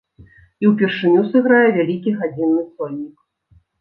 І 0.63 0.69
ўпершыню 0.71 1.21
сыграе 1.33 1.67
вялікі 1.77 2.17
гадзінны 2.23 2.61
сольнік. 2.73 3.13